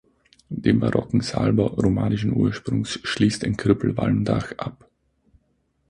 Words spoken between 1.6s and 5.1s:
romanischen Ursprungs schließt ein Krüppelwalmdach ab.